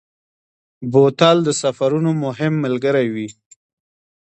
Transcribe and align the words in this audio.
بوتل 0.91 1.37
د 1.47 1.49
سفرونو 1.61 2.11
مهم 2.23 2.53
ملګری 2.63 3.07
وي. 3.13 3.27